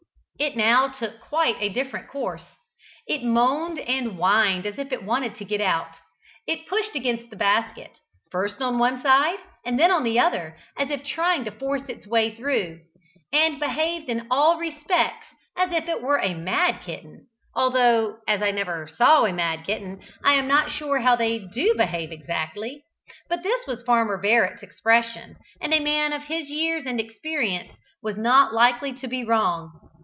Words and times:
It 0.39 0.57
now 0.57 0.87
took 0.87 1.19
quite 1.19 1.57
a 1.59 1.69
different 1.69 2.07
course. 2.09 2.47
It 3.05 3.21
moaned 3.21 3.77
and 3.77 4.13
whined 4.13 4.65
as 4.65 4.79
if 4.79 4.91
it 4.91 5.03
wanted 5.03 5.35
to 5.35 5.45
get 5.45 5.61
out 5.61 5.91
it 6.47 6.65
pushed 6.67 6.95
against 6.95 7.29
the 7.29 7.35
basket, 7.35 7.99
first 8.31 8.59
on 8.59 8.79
one 8.79 9.03
side 9.03 9.37
and 9.63 9.79
then 9.79 9.91
on 9.91 10.01
the 10.03 10.19
other, 10.19 10.57
as 10.75 10.89
if 10.89 11.03
trying 11.05 11.45
to 11.45 11.51
force 11.51 11.83
its 11.89 12.07
way 12.07 12.33
through, 12.35 12.79
and 13.31 13.59
behaved 13.59 14.09
in 14.09 14.25
all 14.31 14.57
respects 14.57 15.27
as 15.55 15.71
if 15.71 15.87
it 15.87 16.01
was 16.01 16.19
a 16.23 16.33
mad 16.33 16.81
kitten, 16.81 17.27
although, 17.53 18.17
as 18.27 18.41
I 18.41 18.49
never 18.49 18.87
saw 18.97 19.25
a 19.25 19.31
mad 19.31 19.63
kitten, 19.63 20.01
I 20.23 20.33
am 20.33 20.47
not 20.47 20.71
sure 20.71 21.01
how 21.01 21.15
they 21.15 21.37
do 21.37 21.75
behave 21.75 22.11
exactly 22.11 22.83
but 23.29 23.43
this 23.43 23.67
was 23.67 23.83
Farmer 23.83 24.17
Barrett's 24.17 24.63
expression, 24.63 25.35
and 25.61 25.71
a 25.71 25.79
man 25.79 26.13
of 26.13 26.23
his 26.23 26.49
years 26.49 26.87
and 26.87 26.99
experience 26.99 27.73
was 28.01 28.17
not 28.17 28.55
likely 28.55 28.91
to 28.93 29.07
be 29.07 29.23
wrong. 29.23 29.73